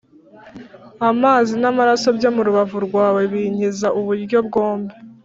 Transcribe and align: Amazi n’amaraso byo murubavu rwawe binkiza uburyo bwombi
Amazi 1.09 1.53
n’amaraso 1.61 2.07
byo 2.17 2.29
murubavu 2.35 2.77
rwawe 2.87 3.21
binkiza 3.31 3.87
uburyo 3.99 4.37
bwombi 4.49 4.93